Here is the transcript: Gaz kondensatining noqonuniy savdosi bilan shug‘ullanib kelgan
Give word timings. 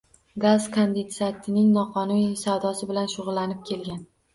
Gaz 0.45 0.65
kondensatining 0.77 1.69
noqonuniy 1.77 2.27
savdosi 2.49 2.93
bilan 2.95 3.17
shug‘ullanib 3.17 3.67
kelgan 3.73 4.07